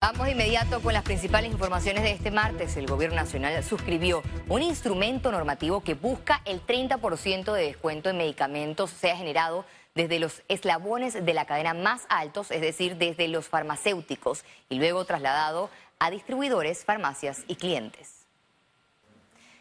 Vamos 0.00 0.26
de 0.26 0.32
inmediato 0.32 0.80
con 0.80 0.92
las 0.92 1.02
principales 1.02 1.50
informaciones 1.50 2.04
de 2.04 2.12
este 2.12 2.30
martes. 2.30 2.76
El 2.76 2.86
Gobierno 2.86 3.16
Nacional 3.16 3.64
suscribió 3.64 4.22
un 4.48 4.62
instrumento 4.62 5.32
normativo 5.32 5.82
que 5.82 5.94
busca 5.94 6.40
el 6.44 6.64
30% 6.64 7.52
de 7.52 7.62
descuento 7.64 8.08
en 8.08 8.18
medicamentos 8.18 8.90
sea 8.90 9.16
generado 9.16 9.64
desde 9.96 10.20
los 10.20 10.44
eslabones 10.46 11.14
de 11.14 11.34
la 11.34 11.46
cadena 11.46 11.74
más 11.74 12.06
altos, 12.10 12.52
es 12.52 12.60
decir, 12.60 12.96
desde 12.96 13.26
los 13.26 13.48
farmacéuticos, 13.48 14.44
y 14.68 14.76
luego 14.76 15.04
trasladado 15.04 15.68
a 15.98 16.12
distribuidores, 16.12 16.84
farmacias 16.84 17.42
y 17.48 17.56
clientes. 17.56 18.17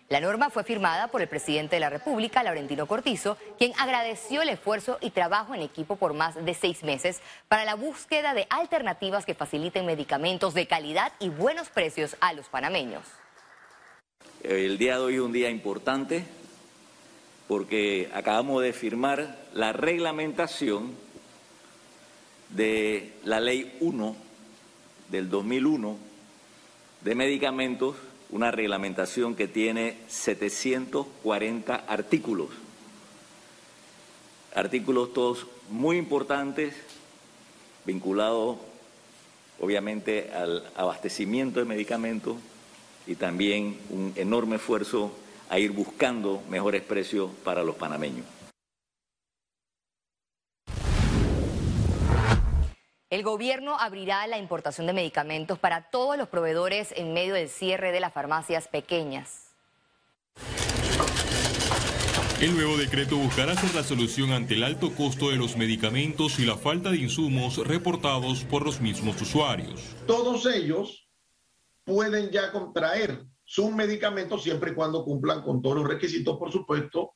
La 0.09 0.21
norma 0.21 0.49
fue 0.49 0.63
firmada 0.63 1.09
por 1.09 1.21
el 1.21 1.27
presidente 1.27 1.75
de 1.75 1.81
la 1.81 1.89
República, 1.89 2.41
Laurentino 2.41 2.85
Cortizo, 2.85 3.37
quien 3.57 3.73
agradeció 3.77 4.41
el 4.41 4.47
esfuerzo 4.47 4.97
y 5.01 5.09
trabajo 5.09 5.53
en 5.53 5.61
equipo 5.61 5.97
por 5.97 6.13
más 6.13 6.33
de 6.45 6.53
seis 6.53 6.81
meses 6.83 7.19
para 7.49 7.65
la 7.65 7.75
búsqueda 7.75 8.33
de 8.33 8.47
alternativas 8.49 9.25
que 9.25 9.33
faciliten 9.33 9.85
medicamentos 9.85 10.53
de 10.53 10.65
calidad 10.65 11.11
y 11.19 11.27
buenos 11.27 11.67
precios 11.67 12.15
a 12.21 12.31
los 12.31 12.47
panameños. 12.47 13.03
El 14.43 14.77
día 14.77 14.97
de 14.97 15.03
hoy 15.03 15.15
es 15.15 15.19
un 15.19 15.33
día 15.33 15.49
importante 15.49 16.23
porque 17.49 18.09
acabamos 18.13 18.63
de 18.63 18.71
firmar 18.71 19.37
la 19.53 19.73
reglamentación 19.73 20.95
de 22.49 23.11
la 23.25 23.41
Ley 23.41 23.75
1 23.81 24.15
del 25.09 25.29
2001 25.29 25.97
de 27.01 27.15
medicamentos 27.15 27.97
una 28.29 28.51
reglamentación 28.51 29.35
que 29.35 29.47
tiene 29.47 29.97
740 30.07 31.75
artículos. 31.75 32.49
Artículos 34.53 35.13
todos 35.13 35.47
muy 35.69 35.97
importantes, 35.97 36.73
vinculados 37.85 38.57
obviamente 39.59 40.31
al 40.33 40.63
abastecimiento 40.75 41.59
de 41.59 41.65
medicamentos 41.65 42.35
y 43.05 43.15
también 43.15 43.77
un 43.89 44.13
enorme 44.15 44.57
esfuerzo 44.57 45.11
a 45.49 45.59
ir 45.59 45.71
buscando 45.71 46.43
mejores 46.49 46.83
precios 46.83 47.31
para 47.43 47.63
los 47.63 47.75
panameños. 47.75 48.25
El 53.09 53.23
gobierno 53.23 53.79
abrirá 53.79 54.27
la 54.27 54.37
importación 54.37 54.85
de 54.85 54.91
medicamentos 54.91 55.57
para 55.57 55.89
todos 55.89 56.17
los 56.17 56.27
proveedores 56.27 56.93
en 56.93 57.13
medio 57.13 57.35
del 57.35 57.47
cierre 57.47 57.93
de 57.93 58.01
las 58.01 58.11
farmacias 58.11 58.67
pequeñas. 58.67 59.53
El 62.41 62.53
nuevo 62.53 62.75
decreto 62.75 63.15
buscará 63.15 63.55
ser 63.55 63.73
la 63.73 63.83
solución 63.83 64.33
ante 64.33 64.55
el 64.55 64.63
alto 64.63 64.93
costo 64.93 65.29
de 65.29 65.37
los 65.37 65.55
medicamentos 65.55 66.37
y 66.37 66.45
la 66.45 66.57
falta 66.57 66.91
de 66.91 66.97
insumos 66.97 67.65
reportados 67.65 68.43
por 68.43 68.65
los 68.65 68.81
mismos 68.81 69.21
usuarios. 69.21 69.95
Todos 70.05 70.45
ellos 70.45 71.07
pueden 71.85 72.29
ya 72.29 72.51
contraer 72.51 73.23
sus 73.45 73.71
medicamentos 73.71 74.43
siempre 74.43 74.71
y 74.71 74.75
cuando 74.75 75.05
cumplan 75.05 75.43
con 75.43 75.61
todos 75.61 75.77
los 75.77 75.87
requisitos, 75.87 76.37
por 76.37 76.51
supuesto, 76.51 77.13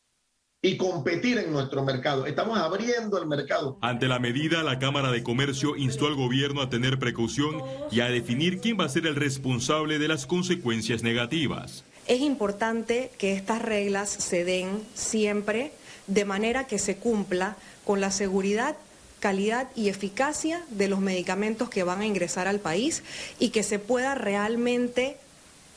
y 0.63 0.77
competir 0.77 1.39
en 1.39 1.51
nuestro 1.51 1.83
mercado. 1.83 2.27
Estamos 2.27 2.59
abriendo 2.59 3.17
el 3.17 3.27
mercado. 3.27 3.77
Ante 3.81 4.07
la 4.07 4.19
medida, 4.19 4.61
la 4.61 4.77
Cámara 4.77 5.11
de 5.11 5.23
Comercio 5.23 5.75
instó 5.75 6.05
al 6.05 6.15
gobierno 6.15 6.61
a 6.61 6.69
tener 6.69 6.99
precaución 6.99 7.63
y 7.89 8.01
a 8.01 8.09
definir 8.09 8.59
quién 8.59 8.79
va 8.79 8.85
a 8.85 8.89
ser 8.89 9.07
el 9.07 9.15
responsable 9.15 9.97
de 9.97 10.07
las 10.07 10.27
consecuencias 10.27 11.01
negativas. 11.01 11.83
Es 12.07 12.21
importante 12.21 13.11
que 13.17 13.33
estas 13.33 13.61
reglas 13.61 14.09
se 14.09 14.43
den 14.43 14.83
siempre 14.93 15.71
de 16.05 16.25
manera 16.25 16.67
que 16.67 16.77
se 16.77 16.97
cumpla 16.97 17.57
con 17.83 17.99
la 17.99 18.11
seguridad 18.11 18.75
calidad 19.19 19.69
y 19.75 19.89
eficacia 19.89 20.65
de 20.71 20.87
los 20.87 20.99
medicamentos 20.99 21.69
que 21.69 21.83
van 21.83 22.01
a 22.01 22.07
ingresar 22.07 22.47
al 22.47 22.59
país 22.59 23.03
y 23.37 23.49
que 23.49 23.61
se 23.61 23.77
pueda 23.77 24.15
realmente 24.15 25.17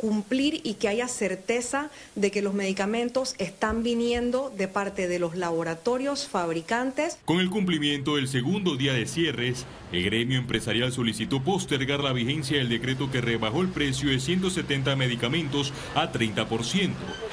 cumplir 0.04 0.60
y 0.64 0.74
que 0.74 0.88
haya 0.88 1.08
certeza 1.08 1.88
de 2.14 2.30
que 2.30 2.42
los 2.42 2.52
medicamentos 2.52 3.34
están 3.38 3.82
viniendo 3.82 4.52
de 4.54 4.68
parte 4.68 5.08
de 5.08 5.18
los 5.18 5.34
laboratorios 5.34 6.28
fabricantes. 6.28 7.16
Con 7.24 7.40
el 7.40 7.48
cumplimiento 7.48 8.16
del 8.16 8.28
segundo 8.28 8.76
día 8.76 8.92
de 8.92 9.06
cierres, 9.06 9.64
el 9.92 10.04
gremio 10.04 10.38
empresarial 10.38 10.92
solicitó 10.92 11.42
postergar 11.42 12.00
la 12.00 12.12
vigencia 12.12 12.58
del 12.58 12.68
decreto 12.68 13.10
que 13.10 13.22
rebajó 13.22 13.62
el 13.62 13.68
precio 13.68 14.10
de 14.10 14.20
170 14.20 14.94
medicamentos 14.94 15.72
a 15.94 16.12
30%, 16.12 16.90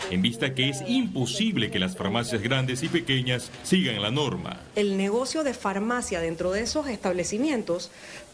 en 0.10 0.22
vista 0.22 0.56
que 0.56 0.70
es 0.70 0.82
imposible 0.88 1.72
que 1.72 1.80
las 1.80 1.98
farmacias 1.98 2.42
grandes 2.42 2.84
y 2.84 2.88
pequeñas 2.88 3.52
sigan 3.64 4.02
la 4.02 4.12
norma. 4.12 4.62
El 4.78 4.96
negocio 4.96 5.44
de 5.44 5.54
farmacia 5.54 6.22
dentro 6.22 6.54
de 6.54 6.62
esos 6.62 6.88
establecimientos 6.88 7.92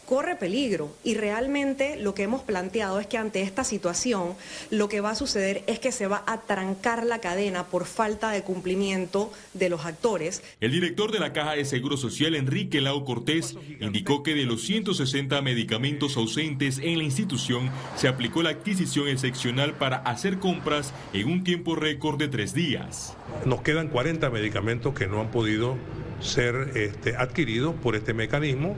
corre 0.08 0.36
peligro 0.36 0.96
y 1.04 1.16
realmente 1.16 1.96
lo 2.00 2.14
que 2.14 2.22
hemos 2.22 2.40
planteado 2.40 2.98
es 2.98 3.06
que 3.06 3.18
ante 3.18 3.42
esta 3.42 3.62
situación 3.62 4.34
lo 4.70 4.88
que 4.88 5.02
va 5.02 5.10
a 5.10 5.14
suceder 5.14 5.64
es 5.66 5.80
que 5.80 5.92
se 5.92 6.06
va 6.06 6.24
a 6.26 6.40
trancar 6.40 7.04
la 7.04 7.20
cadena 7.20 7.66
por 7.66 7.84
falta 7.84 8.30
de 8.30 8.42
cumplimiento 8.42 9.30
de 9.52 9.68
los 9.68 9.84
actores. 9.84 10.42
El 10.62 10.72
director 10.72 11.12
de 11.12 11.18
la 11.18 11.34
Caja 11.34 11.56
de 11.56 11.66
Seguro 11.66 11.98
Social, 11.98 12.34
Enrique 12.36 12.80
Lau 12.80 13.04
Cortés, 13.04 13.56
indicó 13.80 14.22
que 14.22 14.34
de 14.34 14.44
los 14.44 14.62
160 14.62 15.42
medicamentos 15.42 16.16
ausentes 16.16 16.78
en 16.78 16.96
la 16.96 17.04
institución 17.04 17.70
se 17.94 18.08
aplicó 18.08 18.42
la 18.42 18.50
adquisición 18.50 19.08
excepcional 19.08 19.74
para 19.74 19.98
hacer 19.98 20.38
compras 20.38 20.94
en 21.12 21.28
un 21.28 21.44
tiempo 21.44 21.76
récord 21.76 22.18
de 22.18 22.28
tres 22.28 22.54
días. 22.54 23.14
Nos 23.44 23.60
quedan 23.60 23.88
40 23.88 24.30
medicamentos 24.30 24.94
que 24.94 25.06
no 25.06 25.20
han 25.20 25.30
podido 25.30 25.76
ser 26.20 26.72
este, 26.74 27.14
adquiridos 27.14 27.74
por 27.74 27.94
este 27.94 28.14
mecanismo 28.14 28.74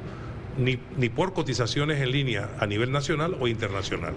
ni, 0.59 0.79
ni, 0.97 1.09
por 1.09 1.33
cotizaciones 1.33 2.01
en 2.01 2.11
línea 2.11 2.51
a 2.59 2.67
nivel 2.67 2.93
nacional 2.93 3.37
o 3.41 3.49
internacional. 3.49 4.15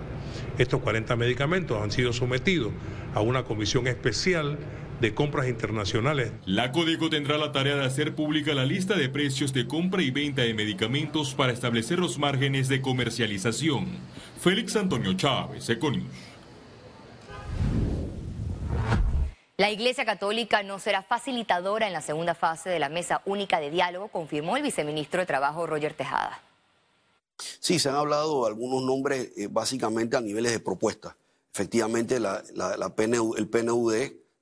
Estos 0.57 0.81
40 0.81 1.15
medicamentos 1.15 1.81
han 1.81 1.91
sido 1.91 2.13
sometidos 2.13 2.71
a 3.13 3.21
una 3.21 3.43
comisión 3.43 3.87
especial 3.87 4.57
de 5.01 5.13
compras 5.13 5.49
internacionales. 5.49 6.31
La 6.45 6.71
Codeco 6.71 7.09
tendrá 7.09 7.37
la 7.37 7.51
tarea 7.51 7.75
de 7.75 7.85
hacer 7.85 8.15
pública 8.15 8.53
la 8.53 8.65
lista 8.65 8.95
de 8.95 9.09
precios 9.09 9.51
de 9.53 9.67
compra 9.67 10.01
y 10.01 10.11
venta 10.11 10.43
de 10.43 10.53
medicamentos 10.53 11.33
para 11.33 11.51
establecer 11.51 11.99
los 11.99 12.19
márgenes 12.19 12.69
de 12.69 12.81
comercialización. 12.81 13.87
Félix 14.39 14.75
Antonio 14.75 15.13
Chávez, 15.13 15.69
Econius. 15.69 16.05
La 19.55 19.69
Iglesia 19.69 20.03
Católica 20.03 20.63
no 20.63 20.79
será 20.79 21.03
facilitadora 21.03 21.85
en 21.85 21.93
la 21.93 22.01
segunda 22.01 22.33
fase 22.33 22.71
de 22.71 22.79
la 22.79 22.89
mesa 22.89 23.21
única 23.25 23.59
de 23.59 23.69
diálogo, 23.69 24.07
confirmó 24.07 24.57
el 24.57 24.63
viceministro 24.63 25.19
de 25.19 25.27
Trabajo 25.27 25.67
Roger 25.67 25.93
Tejada. 25.93 26.41
Sí, 27.37 27.77
se 27.77 27.89
han 27.89 27.95
hablado 27.95 28.47
algunos 28.47 28.81
nombres 28.81 29.31
eh, 29.37 29.47
básicamente 29.47 30.17
a 30.17 30.21
niveles 30.21 30.53
de 30.53 30.59
propuesta. 30.59 31.15
Efectivamente, 31.53 32.15
el 32.15 33.47
PNUD, 33.47 33.93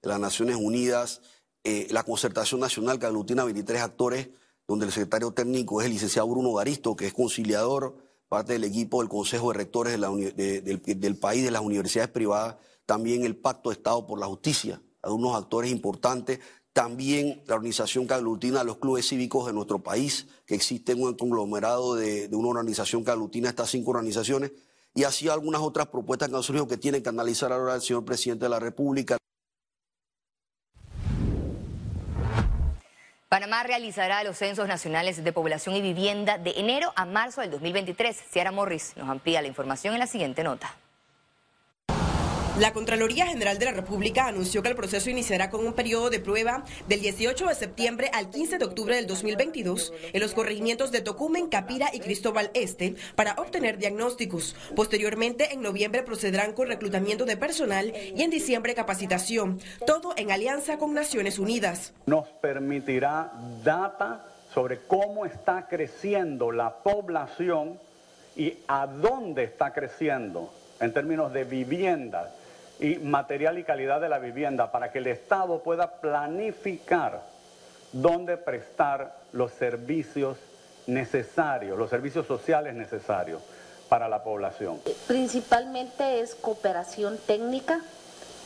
las 0.01 0.19
Naciones 0.19 0.55
Unidas, 0.55 1.22
eh, 1.66 1.88
la 1.89 2.03
Concertación 2.03 2.61
Nacional 2.61 2.97
que 2.97 3.05
aglutina 3.05 3.43
23 3.43 3.81
actores, 3.81 4.29
donde 4.66 4.85
el 4.85 4.93
secretario 4.93 5.33
técnico 5.33 5.81
es 5.81 5.88
el 5.88 5.93
licenciado 5.93 6.29
Bruno 6.29 6.53
Garisto, 6.53 6.95
que 6.95 7.07
es 7.07 7.13
conciliador, 7.13 7.97
parte 8.29 8.53
del 8.53 8.63
equipo 8.63 9.01
del 9.01 9.09
Consejo 9.09 9.51
de 9.51 9.57
Rectores 9.57 9.99
del 9.99 11.17
país, 11.17 11.43
de 11.43 11.51
las 11.51 11.61
universidades 11.61 12.11
privadas, 12.11 12.55
también 12.85 13.25
el 13.25 13.35
Pacto 13.35 13.72
de 13.72 13.75
Estado 13.75 14.07
por 14.07 14.17
la 14.17 14.28
Justicia, 14.28 14.81
a 15.01 15.12
unos 15.12 15.35
actores 15.35 15.72
importantes, 15.72 16.39
también 16.73 17.44
la 17.47 17.56
organización 17.56 18.07
que 18.07 18.13
aglutina 18.13 18.62
a 18.62 18.63
los 18.63 18.78
clubes 18.78 19.07
cívicos 19.07 19.45
de 19.45 19.53
nuestro 19.53 19.79
país, 19.79 20.28
que 20.45 20.56
existe 20.56 20.94
un 20.94 21.13
conglomerado 21.16 21.95
de, 21.95 22.29
una 22.31 22.50
organización 22.50 23.03
que 23.03 23.11
aglutina 23.11 23.50
estas 23.50 23.69
cinco 23.69 23.91
organizaciones, 23.91 24.51
y 24.94 25.03
así 25.03 25.28
algunas 25.29 25.61
otras 25.61 25.88
propuestas 25.88 26.29
que 26.29 26.35
han 26.35 26.44
surgido 26.44 26.67
que 26.67 26.78
tienen 26.78 27.03
que 27.03 27.09
analizar 27.09 27.51
ahora 27.51 27.75
el 27.75 27.81
señor 27.81 28.06
presidente 28.06 28.45
de 28.45 28.50
la 28.50 28.59
República. 28.59 29.17
Panamá 33.29 33.63
realizará 33.63 34.25
los 34.25 34.38
censos 34.38 34.67
nacionales 34.67 35.23
de 35.23 35.31
población 35.31 35.75
y 35.75 35.81
vivienda 35.81 36.38
de 36.38 36.51
enero 36.57 36.91
a 36.97 37.06
marzo 37.06 37.40
del 37.40 37.51
2023. 37.51 38.17
Ciara 38.29 38.51
Morris 38.51 38.91
nos 38.97 39.07
amplía 39.07 39.41
la 39.41 39.47
información 39.47 39.94
en 39.94 40.01
la 40.01 40.07
siguiente 40.07 40.43
nota. 40.43 40.76
La 42.59 42.74
Contraloría 42.74 43.28
General 43.28 43.58
de 43.58 43.66
la 43.66 43.72
República 43.72 44.28
anunció 44.28 44.62
que 44.62 44.68
el 44.68 44.76
proceso 44.76 45.09
iniciará 45.09 45.50
con 45.50 45.66
un 45.66 45.72
periodo 45.72 46.09
de 46.09 46.20
prueba 46.20 46.66
del 46.90 47.00
18 47.00 47.48
de 47.48 47.56
septiembre 47.56 48.12
al 48.14 48.30
15 48.30 48.58
de 48.58 48.66
octubre 48.66 48.94
del 48.94 49.08
2022 49.08 49.94
en 50.12 50.20
los 50.20 50.34
corregimientos 50.34 50.92
de 50.92 51.00
Tocumen, 51.00 51.48
Capira 51.48 51.90
y 51.94 52.02
Cristóbal 52.02 52.52
Este 52.53 52.96
para 53.16 53.36
obtener 53.36 53.78
diagnósticos. 53.78 54.58
Posteriormente, 54.76 55.53
en 55.53 55.62
noviembre 55.62 56.03
procederán 56.03 56.52
con 56.52 56.68
reclutamiento 56.68 57.24
de 57.24 57.38
personal 57.38 57.94
y 57.96 58.22
en 58.22 58.30
diciembre 58.30 58.76
capacitación, 58.76 59.62
todo 59.88 60.14
en 60.18 60.30
alianza 60.30 60.78
con 60.78 60.94
Naciones 60.94 61.40
Unidas. 61.40 61.94
Nos 62.06 62.28
permitirá 62.42 63.32
data 63.64 64.26
sobre 64.53 64.80
cómo 64.88 65.26
está 65.26 65.68
creciendo 65.70 66.52
la 66.52 66.84
población 66.84 67.80
y 68.36 68.56
a 68.68 68.88
dónde 68.88 69.46
está 69.46 69.72
creciendo 69.72 70.52
en 70.81 70.93
términos 70.93 71.31
de 71.31 71.45
viviendas 71.45 72.28
y 72.79 72.95
material 72.95 73.57
y 73.59 73.63
calidad 73.63 74.01
de 74.01 74.09
la 74.09 74.19
vivienda 74.19 74.72
para 74.72 74.91
que 74.91 74.97
el 74.97 75.07
Estado 75.07 75.59
pueda 75.59 76.01
planificar 76.01 77.22
dónde 77.93 78.37
prestar 78.37 79.16
los 79.31 79.51
servicios 79.51 80.37
necesarios, 80.87 81.78
los 81.78 81.89
servicios 81.89 82.25
sociales 82.25 82.73
necesarios 82.73 83.41
para 83.87 84.09
la 84.09 84.23
población? 84.23 84.79
Principalmente 85.07 86.22
es 86.22 86.33
cooperación 86.33 87.17
técnica, 87.28 87.81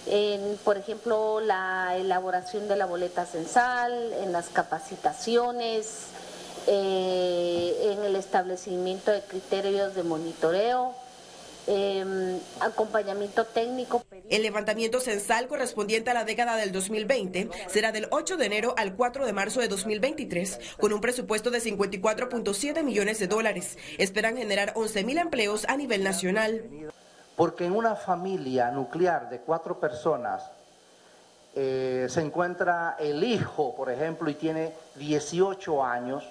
en, 0.07 0.57
por 0.63 0.77
ejemplo, 0.77 1.39
la 1.39 1.95
elaboración 1.97 2.67
de 2.67 2.75
la 2.75 2.85
boleta 2.85 3.25
censal, 3.25 4.13
en 4.21 4.31
las 4.31 4.49
capacitaciones, 4.49 6.07
eh, 6.67 7.91
en 7.93 8.03
el 8.03 8.15
establecimiento 8.15 9.11
de 9.11 9.21
criterios 9.21 9.95
de 9.95 10.03
monitoreo, 10.03 10.93
eh, 11.67 12.39
acompañamiento 12.62 13.45
técnico. 13.45 14.03
El 14.29 14.44
levantamiento 14.44 15.00
censal 15.00 15.47
correspondiente 15.47 16.12
a 16.12 16.13
la 16.13 16.25
década 16.25 16.56
del 16.56 16.71
2020 16.71 17.50
será 17.67 17.91
del 17.91 18.07
8 18.12 18.38
de 18.38 18.45
enero 18.45 18.73
al 18.77 18.95
4 18.95 19.25
de 19.25 19.33
marzo 19.33 19.59
de 19.62 19.67
2023, 19.67 20.59
con 20.79 20.94
un 20.94 21.01
presupuesto 21.01 21.51
de 21.51 21.59
54.7 21.59 22.83
millones 22.83 23.19
de 23.19 23.27
dólares. 23.27 23.77
Esperan 23.97 24.38
generar 24.38 24.73
11 24.75 25.03
mil 25.03 25.17
empleos 25.17 25.65
a 25.67 25.77
nivel 25.77 26.03
nacional. 26.03 26.63
Porque 27.35 27.65
en 27.65 27.75
una 27.75 27.95
familia 27.95 28.71
nuclear 28.71 29.29
de 29.29 29.39
cuatro 29.39 29.79
personas 29.79 30.50
eh, 31.53 32.07
se 32.09 32.21
encuentra 32.21 32.95
el 33.00 33.23
hijo, 33.23 33.75
por 33.75 33.89
ejemplo, 33.89 34.29
y 34.29 34.35
tiene 34.35 34.73
18 34.95 35.83
años, 35.83 36.23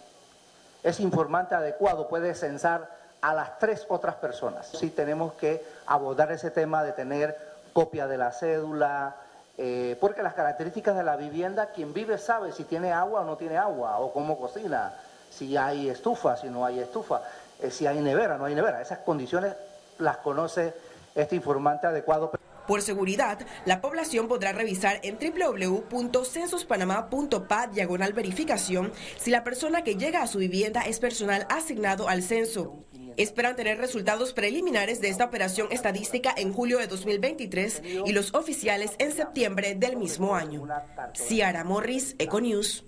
es 0.82 1.00
informante 1.00 1.54
adecuado, 1.54 2.08
puede 2.08 2.34
censar 2.34 3.03
a 3.25 3.32
las 3.32 3.59
tres 3.59 3.87
otras 3.88 4.17
personas. 4.17 4.69
Sí 4.79 4.91
tenemos 4.91 5.32
que 5.32 5.65
abordar 5.87 6.31
ese 6.31 6.50
tema 6.50 6.85
de 6.85 6.93
tener 6.93 7.35
copia 7.73 8.06
de 8.06 8.19
la 8.19 8.32
cédula, 8.32 9.17
eh, 9.56 9.97
porque 9.99 10.23
las 10.23 10.35
características 10.35 10.94
de 10.94 11.05
la 11.05 11.17
vivienda, 11.17 11.71
quien 11.75 11.94
vive 11.94 12.19
sabe 12.19 12.53
si 12.53 12.65
tiene 12.65 12.93
agua 12.93 13.23
o 13.23 13.25
no 13.25 13.38
tiene 13.38 13.56
agua, 13.56 13.99
o 13.99 14.12
cómo 14.12 14.38
cocina, 14.38 14.93
si 15.31 15.56
hay 15.56 15.88
estufa, 15.88 16.37
si 16.37 16.49
no 16.49 16.67
hay 16.67 16.81
estufa, 16.81 17.23
eh, 17.62 17.71
si 17.71 17.87
hay 17.87 17.99
nevera, 18.00 18.37
no 18.37 18.44
hay 18.44 18.55
nevera. 18.55 18.82
Esas 18.82 18.99
condiciones 18.99 19.55
las 19.99 20.19
conoce 20.19 20.75
este 21.15 21.35
informante 21.35 21.87
adecuado. 21.87 22.31
Por 22.67 22.82
seguridad, 22.82 23.38
la 23.65 23.81
población 23.81 24.29
podrá 24.29 24.53
revisar 24.53 25.00
en 25.03 25.17
www.censospanamá.pa 25.19 27.69
diagonal 27.69 28.12
verificación 28.12 28.93
si 29.17 29.31
la 29.31 29.44
persona 29.44 29.82
que 29.82 29.97
llega 29.97 30.21
a 30.21 30.26
su 30.26 30.37
vivienda 30.38 30.82
es 30.82 31.00
personal 31.00 31.47
asignado 31.49 32.06
al 32.09 32.23
censo. 32.23 32.85
Esperan 33.16 33.55
tener 33.56 33.78
resultados 33.78 34.32
preliminares 34.32 35.00
de 35.00 35.08
esta 35.08 35.25
operación 35.25 35.69
estadística 35.70 36.34
en 36.37 36.52
julio 36.52 36.78
de 36.78 36.88
2023 36.88 37.82
y 38.06 38.12
los 38.12 38.34
oficiales 38.34 38.93
en 38.99 39.12
septiembre 39.12 39.75
del 39.75 39.96
mismo 39.96 40.34
año. 40.34 40.66
Ciara 41.14 41.64
Morris, 41.64 42.16
Econews. 42.19 42.84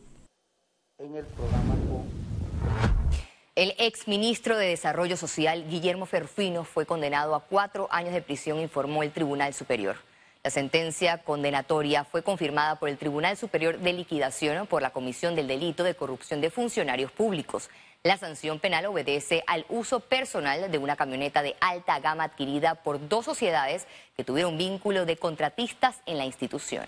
El 3.54 3.74
exministro 3.78 4.56
de 4.58 4.68
Desarrollo 4.68 5.16
Social, 5.16 5.66
Guillermo 5.68 6.06
Ferfino, 6.06 6.64
fue 6.64 6.84
condenado 6.84 7.34
a 7.34 7.40
cuatro 7.40 7.88
años 7.90 8.12
de 8.12 8.20
prisión, 8.20 8.58
informó 8.60 9.02
el 9.02 9.12
Tribunal 9.12 9.54
Superior. 9.54 9.96
La 10.42 10.50
sentencia 10.50 11.18
condenatoria 11.18 12.04
fue 12.04 12.22
confirmada 12.22 12.78
por 12.78 12.88
el 12.88 12.98
Tribunal 12.98 13.36
Superior 13.36 13.78
de 13.78 13.92
Liquidación 13.92 14.66
por 14.66 14.82
la 14.82 14.90
Comisión 14.90 15.34
del 15.34 15.48
Delito 15.48 15.84
de 15.84 15.94
Corrupción 15.94 16.40
de 16.40 16.50
Funcionarios 16.50 17.10
Públicos. 17.10 17.68
La 18.02 18.16
sanción 18.16 18.60
penal 18.60 18.86
obedece 18.86 19.42
al 19.46 19.66
uso 19.68 20.00
personal 20.00 20.70
de 20.70 20.78
una 20.78 20.96
camioneta 20.96 21.42
de 21.42 21.56
alta 21.60 21.98
gama 21.98 22.24
adquirida 22.24 22.76
por 22.76 23.08
dos 23.08 23.24
sociedades 23.24 23.86
que 24.16 24.24
tuvieron 24.24 24.56
vínculo 24.56 25.06
de 25.06 25.16
contratistas 25.16 26.00
en 26.06 26.18
la 26.18 26.24
institución. 26.24 26.86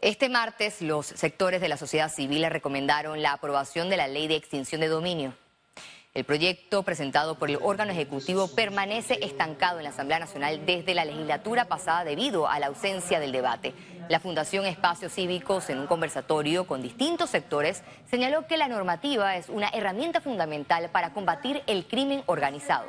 Este 0.00 0.28
martes, 0.28 0.80
los 0.80 1.06
sectores 1.06 1.60
de 1.60 1.68
la 1.68 1.76
sociedad 1.76 2.08
civil 2.08 2.48
recomendaron 2.48 3.20
la 3.20 3.32
aprobación 3.32 3.90
de 3.90 3.96
la 3.96 4.06
ley 4.06 4.28
de 4.28 4.36
extinción 4.36 4.80
de 4.80 4.88
dominio. 4.88 5.34
El 6.14 6.24
proyecto 6.24 6.82
presentado 6.82 7.38
por 7.38 7.50
el 7.50 7.58
órgano 7.62 7.92
ejecutivo 7.92 8.48
permanece 8.48 9.18
estancado 9.22 9.78
en 9.78 9.84
la 9.84 9.90
Asamblea 9.90 10.18
Nacional 10.18 10.64
desde 10.64 10.94
la 10.94 11.04
legislatura 11.04 11.66
pasada 11.66 12.02
debido 12.02 12.48
a 12.48 12.58
la 12.58 12.68
ausencia 12.68 13.20
del 13.20 13.30
debate. 13.30 13.74
La 14.08 14.18
Fundación 14.18 14.64
Espacios 14.64 15.12
Cívicos, 15.12 15.68
en 15.68 15.78
un 15.78 15.86
conversatorio 15.86 16.66
con 16.66 16.80
distintos 16.80 17.28
sectores, 17.28 17.84
señaló 18.10 18.46
que 18.46 18.56
la 18.56 18.68
normativa 18.68 19.36
es 19.36 19.50
una 19.50 19.68
herramienta 19.68 20.22
fundamental 20.22 20.88
para 20.90 21.12
combatir 21.12 21.62
el 21.66 21.86
crimen 21.86 22.22
organizado. 22.26 22.86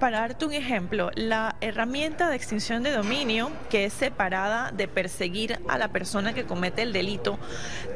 Para 0.00 0.20
darte 0.20 0.46
un 0.46 0.54
ejemplo, 0.54 1.10
la 1.14 1.56
herramienta 1.60 2.30
de 2.30 2.36
extinción 2.36 2.82
de 2.82 2.90
dominio, 2.90 3.52
que 3.68 3.84
es 3.84 3.92
separada 3.92 4.70
de 4.72 4.88
perseguir 4.88 5.60
a 5.68 5.76
la 5.76 5.88
persona 5.88 6.32
que 6.32 6.46
comete 6.46 6.80
el 6.80 6.94
delito, 6.94 7.38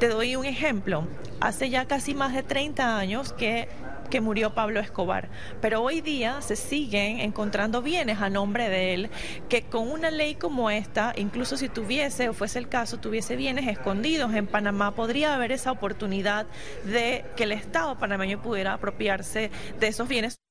te 0.01 0.09
doy 0.09 0.37
un 0.37 0.45
ejemplo. 0.45 1.09
Hace 1.41 1.71
ya 1.71 1.87
casi 1.87 2.15
más 2.15 2.35
de 2.35 2.43
30 2.43 2.99
años 2.99 3.33
que 3.33 3.69
que 4.11 4.21
murió 4.21 4.55
Pablo 4.55 4.81
Escobar. 4.81 5.31
Pero 5.63 5.81
hoy 5.81 6.03
día 6.03 6.43
se 6.43 6.57
siguen 6.57 7.21
encontrando 7.21 7.81
bienes 7.81 8.21
a 8.21 8.29
nombre 8.29 8.69
de 8.69 8.93
él 8.93 9.11
que 9.49 9.63
con 9.63 9.91
una 9.91 10.11
ley 10.11 10.35
como 10.35 10.69
esta, 10.69 11.15
incluso 11.17 11.57
si 11.57 11.71
tuviese 11.71 12.29
o 12.29 12.35
fuese 12.35 12.59
el 12.59 12.69
caso, 12.69 12.99
tuviese 12.99 13.35
bienes 13.35 13.67
escondidos 13.67 14.35
en 14.35 14.47
Panamá, 14.47 14.95
podría 14.95 15.35
haber 15.35 15.53
esa 15.53 15.73
oportunidad 15.73 16.47
de 16.85 17.25
que 17.35 17.45
el 17.45 17.53
Estado 17.53 17.99
panameño 17.99 18.43
pudiera 18.43 18.75
apropiarse 18.75 19.51
de 19.81 19.87
esos 19.89 20.07
bienes. 20.07 20.44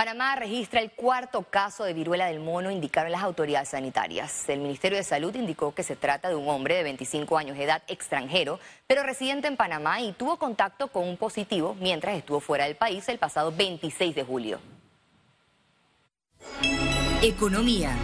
Panamá 0.00 0.34
registra 0.34 0.80
el 0.80 0.92
cuarto 0.92 1.42
caso 1.42 1.84
de 1.84 1.92
viruela 1.92 2.24
del 2.24 2.40
mono, 2.40 2.70
indicaron 2.70 3.12
las 3.12 3.22
autoridades 3.22 3.68
sanitarias. 3.68 4.48
El 4.48 4.60
Ministerio 4.60 4.96
de 4.96 5.04
Salud 5.04 5.34
indicó 5.34 5.74
que 5.74 5.82
se 5.82 5.94
trata 5.94 6.30
de 6.30 6.36
un 6.36 6.48
hombre 6.48 6.74
de 6.74 6.84
25 6.84 7.36
años 7.36 7.58
de 7.58 7.64
edad 7.64 7.82
extranjero, 7.86 8.58
pero 8.86 9.02
residente 9.02 9.46
en 9.46 9.58
Panamá 9.58 10.00
y 10.00 10.12
tuvo 10.12 10.38
contacto 10.38 10.88
con 10.88 11.06
un 11.06 11.18
positivo 11.18 11.76
mientras 11.78 12.16
estuvo 12.16 12.40
fuera 12.40 12.64
del 12.64 12.76
país 12.76 13.06
el 13.10 13.18
pasado 13.18 13.52
26 13.52 14.14
de 14.14 14.24
julio. 14.24 14.58
Economía. 17.20 17.94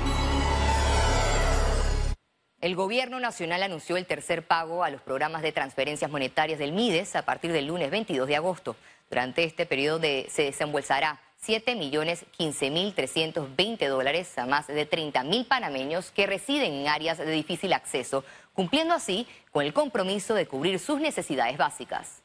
El 2.60 2.76
gobierno 2.76 3.20
nacional 3.20 3.62
anunció 3.62 3.96
el 3.96 4.04
tercer 4.04 4.46
pago 4.46 4.84
a 4.84 4.90
los 4.90 5.00
programas 5.00 5.40
de 5.40 5.52
transferencias 5.52 6.10
monetarias 6.10 6.58
del 6.58 6.72
MIDES 6.72 7.16
a 7.16 7.22
partir 7.22 7.52
del 7.52 7.68
lunes 7.68 7.90
22 7.90 8.28
de 8.28 8.36
agosto. 8.36 8.76
Durante 9.08 9.44
este 9.44 9.64
periodo 9.64 10.02
se 10.28 10.42
desembolsará 10.42 11.22
7 11.46 11.76
millones 11.76 12.26
15 12.38 12.70
mil 12.70 12.92
320 12.92 13.86
dólares 13.86 14.36
a 14.36 14.46
más 14.46 14.66
de 14.66 14.84
30 14.84 15.22
mil 15.22 15.46
panameños 15.46 16.10
que 16.10 16.26
residen 16.26 16.72
en 16.72 16.88
áreas 16.88 17.18
de 17.18 17.30
difícil 17.30 17.72
acceso, 17.72 18.24
cumpliendo 18.52 18.94
así 18.94 19.28
con 19.52 19.64
el 19.64 19.72
compromiso 19.72 20.34
de 20.34 20.48
cubrir 20.48 20.80
sus 20.80 21.00
necesidades 21.00 21.56
básicas. 21.56 22.20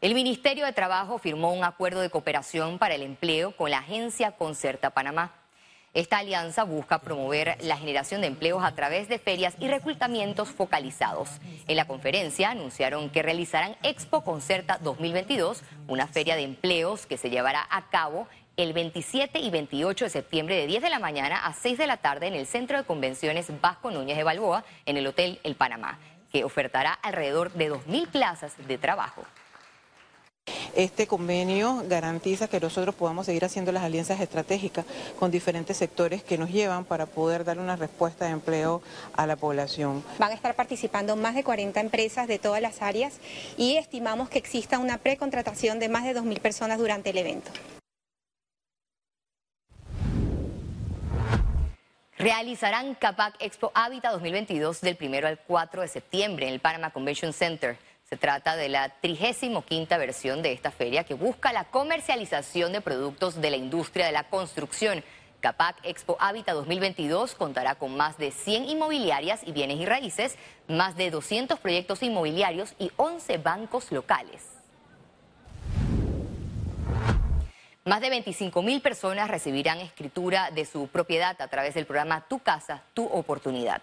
El 0.00 0.14
Ministerio 0.14 0.64
de 0.64 0.72
Trabajo 0.72 1.18
firmó 1.18 1.52
un 1.52 1.62
acuerdo 1.62 2.00
de 2.00 2.08
cooperación 2.08 2.78
para 2.78 2.94
el 2.94 3.02
empleo 3.02 3.54
con 3.54 3.70
la 3.70 3.80
agencia 3.80 4.32
Concerta 4.32 4.90
Panamá. 4.90 5.43
Esta 5.94 6.18
alianza 6.18 6.64
busca 6.64 6.98
promover 6.98 7.56
la 7.60 7.76
generación 7.76 8.20
de 8.20 8.26
empleos 8.26 8.64
a 8.64 8.74
través 8.74 9.08
de 9.08 9.20
ferias 9.20 9.54
y 9.60 9.68
reclutamientos 9.68 10.48
focalizados. 10.48 11.28
En 11.68 11.76
la 11.76 11.86
conferencia 11.86 12.50
anunciaron 12.50 13.10
que 13.10 13.22
realizarán 13.22 13.76
Expo 13.84 14.24
Concerta 14.24 14.78
2022, 14.82 15.62
una 15.86 16.08
feria 16.08 16.34
de 16.34 16.42
empleos 16.42 17.06
que 17.06 17.16
se 17.16 17.30
llevará 17.30 17.64
a 17.70 17.90
cabo 17.90 18.26
el 18.56 18.72
27 18.72 19.38
y 19.38 19.50
28 19.50 20.06
de 20.06 20.10
septiembre 20.10 20.56
de 20.56 20.66
10 20.66 20.82
de 20.82 20.90
la 20.90 20.98
mañana 20.98 21.46
a 21.46 21.52
6 21.52 21.78
de 21.78 21.86
la 21.86 21.98
tarde 21.98 22.26
en 22.26 22.34
el 22.34 22.46
Centro 22.46 22.76
de 22.76 22.84
Convenciones 22.84 23.52
Vasco 23.60 23.92
Núñez 23.92 24.16
de 24.16 24.24
Balboa, 24.24 24.64
en 24.86 24.96
el 24.96 25.06
Hotel 25.06 25.38
El 25.44 25.54
Panamá, 25.54 26.00
que 26.32 26.42
ofertará 26.42 26.92
alrededor 26.92 27.52
de 27.52 27.70
2.000 27.70 28.08
plazas 28.08 28.54
de 28.66 28.78
trabajo. 28.78 29.24
Este 30.76 31.06
convenio 31.06 31.84
garantiza 31.86 32.48
que 32.48 32.58
nosotros 32.58 32.96
podamos 32.96 33.26
seguir 33.26 33.44
haciendo 33.44 33.70
las 33.70 33.84
alianzas 33.84 34.20
estratégicas 34.20 34.84
con 35.20 35.30
diferentes 35.30 35.76
sectores 35.76 36.24
que 36.24 36.36
nos 36.36 36.50
llevan 36.50 36.84
para 36.84 37.06
poder 37.06 37.44
dar 37.44 37.60
una 37.60 37.76
respuesta 37.76 38.24
de 38.24 38.32
empleo 38.32 38.82
a 39.14 39.24
la 39.26 39.36
población. 39.36 40.02
Van 40.18 40.32
a 40.32 40.34
estar 40.34 40.56
participando 40.56 41.14
más 41.14 41.36
de 41.36 41.44
40 41.44 41.80
empresas 41.80 42.26
de 42.26 42.40
todas 42.40 42.60
las 42.60 42.82
áreas 42.82 43.20
y 43.56 43.76
estimamos 43.76 44.28
que 44.28 44.38
exista 44.38 44.80
una 44.80 44.98
precontratación 44.98 45.78
de 45.78 45.88
más 45.88 46.04
de 46.04 46.16
2.000 46.16 46.40
personas 46.40 46.78
durante 46.78 47.10
el 47.10 47.18
evento. 47.18 47.52
Realizarán 52.18 52.94
CAPAC 52.94 53.36
Expo 53.38 53.70
Habitat 53.74 54.12
2022 54.12 54.80
del 54.80 54.96
1 55.00 55.26
al 55.26 55.38
4 55.38 55.82
de 55.82 55.88
septiembre 55.88 56.48
en 56.48 56.54
el 56.54 56.60
Panama 56.60 56.90
Convention 56.90 57.32
Center. 57.32 57.76
Se 58.14 58.18
trata 58.18 58.54
de 58.54 58.68
la 58.68 58.90
35 58.90 59.64
versión 59.98 60.40
de 60.40 60.52
esta 60.52 60.70
feria 60.70 61.02
que 61.02 61.14
busca 61.14 61.52
la 61.52 61.64
comercialización 61.64 62.70
de 62.70 62.80
productos 62.80 63.40
de 63.40 63.50
la 63.50 63.56
industria 63.56 64.06
de 64.06 64.12
la 64.12 64.22
construcción. 64.28 65.02
CAPAC 65.40 65.78
Expo 65.82 66.16
Habitat 66.20 66.54
2022 66.54 67.34
contará 67.34 67.74
con 67.74 67.96
más 67.96 68.16
de 68.16 68.30
100 68.30 68.68
inmobiliarias 68.68 69.40
y 69.44 69.50
bienes 69.50 69.80
y 69.80 69.84
raíces, 69.84 70.36
más 70.68 70.96
de 70.96 71.10
200 71.10 71.58
proyectos 71.58 72.04
inmobiliarios 72.04 72.74
y 72.78 72.92
11 72.98 73.38
bancos 73.38 73.90
locales. 73.90 74.44
Más 77.84 78.00
de 78.00 78.10
25 78.10 78.62
mil 78.62 78.80
personas 78.80 79.28
recibirán 79.28 79.80
escritura 79.80 80.52
de 80.52 80.66
su 80.66 80.86
propiedad 80.86 81.34
a 81.42 81.48
través 81.48 81.74
del 81.74 81.86
programa 81.86 82.24
Tu 82.28 82.38
Casa, 82.38 82.84
Tu 82.94 83.04
Oportunidad. 83.04 83.82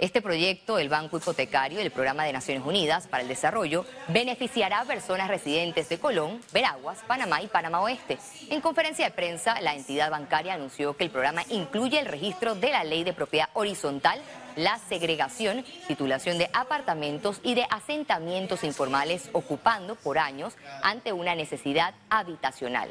Este 0.00 0.22
proyecto, 0.22 0.78
el 0.78 0.88
Banco 0.88 1.18
Hipotecario 1.18 1.78
y 1.78 1.82
el 1.82 1.90
Programa 1.90 2.24
de 2.24 2.32
Naciones 2.32 2.64
Unidas 2.64 3.06
para 3.06 3.22
el 3.22 3.28
Desarrollo, 3.28 3.84
beneficiará 4.08 4.80
a 4.80 4.84
personas 4.86 5.28
residentes 5.28 5.90
de 5.90 5.98
Colón, 5.98 6.40
Veraguas, 6.54 7.00
Panamá 7.06 7.42
y 7.42 7.48
Panamá 7.48 7.82
Oeste. 7.82 8.18
En 8.48 8.62
conferencia 8.62 9.04
de 9.04 9.10
prensa, 9.10 9.60
la 9.60 9.74
entidad 9.74 10.10
bancaria 10.10 10.54
anunció 10.54 10.96
que 10.96 11.04
el 11.04 11.10
programa 11.10 11.42
incluye 11.50 12.00
el 12.00 12.06
registro 12.06 12.54
de 12.54 12.70
la 12.70 12.82
ley 12.82 13.04
de 13.04 13.12
propiedad 13.12 13.50
horizontal, 13.52 14.18
la 14.56 14.78
segregación, 14.78 15.66
titulación 15.86 16.38
de 16.38 16.48
apartamentos 16.54 17.38
y 17.42 17.54
de 17.54 17.66
asentamientos 17.70 18.64
informales 18.64 19.28
ocupando 19.34 19.96
por 19.96 20.18
años 20.18 20.54
ante 20.82 21.12
una 21.12 21.34
necesidad 21.34 21.94
habitacional. 22.08 22.90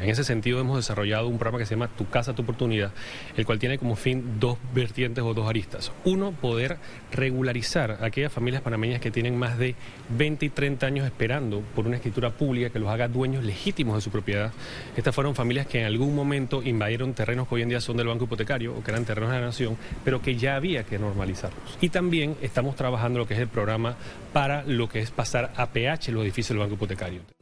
En 0.00 0.08
ese 0.08 0.24
sentido 0.24 0.60
hemos 0.60 0.76
desarrollado 0.76 1.28
un 1.28 1.38
programa 1.38 1.58
que 1.58 1.66
se 1.66 1.74
llama 1.74 1.88
Tu 1.88 2.08
casa, 2.08 2.34
tu 2.34 2.42
oportunidad, 2.42 2.92
el 3.36 3.44
cual 3.44 3.58
tiene 3.58 3.78
como 3.78 3.94
fin 3.94 4.40
dos 4.40 4.58
vertientes 4.74 5.22
o 5.22 5.34
dos 5.34 5.48
aristas. 5.48 5.92
Uno, 6.04 6.32
poder 6.32 6.78
regularizar 7.12 7.98
a 8.00 8.06
aquellas 8.06 8.32
familias 8.32 8.62
panameñas 8.62 9.00
que 9.00 9.10
tienen 9.10 9.36
más 9.36 9.58
de 9.58 9.74
20 10.16 10.46
y 10.46 10.48
30 10.48 10.86
años 10.86 11.06
esperando 11.06 11.60
por 11.74 11.86
una 11.86 11.96
escritura 11.96 12.30
pública 12.30 12.70
que 12.70 12.78
los 12.78 12.88
haga 12.88 13.06
dueños 13.06 13.44
legítimos 13.44 13.96
de 13.96 14.00
su 14.00 14.10
propiedad. 14.10 14.52
Estas 14.96 15.14
fueron 15.14 15.34
familias 15.34 15.66
que 15.66 15.80
en 15.80 15.86
algún 15.86 16.14
momento 16.14 16.62
invadieron 16.62 17.12
terrenos 17.12 17.46
que 17.46 17.56
hoy 17.56 17.62
en 17.62 17.68
día 17.68 17.80
son 17.80 17.96
del 17.96 18.08
Banco 18.08 18.24
Hipotecario 18.24 18.74
o 18.74 18.82
que 18.82 18.90
eran 18.90 19.04
terrenos 19.04 19.30
de 19.30 19.40
la 19.40 19.46
nación, 19.46 19.76
pero 20.04 20.22
que 20.22 20.36
ya 20.36 20.56
había 20.56 20.84
que 20.84 20.98
normalizarlos. 20.98 21.78
Y 21.80 21.90
también 21.90 22.36
estamos 22.40 22.76
trabajando 22.76 23.18
lo 23.18 23.26
que 23.26 23.34
es 23.34 23.40
el 23.40 23.48
programa 23.48 23.96
para 24.32 24.64
lo 24.64 24.88
que 24.88 25.00
es 25.00 25.10
pasar 25.10 25.52
a 25.56 25.66
PH 25.66 26.12
los 26.12 26.22
edificios 26.22 26.50
del 26.50 26.58
Banco 26.58 26.74
Hipotecario. 26.74 27.41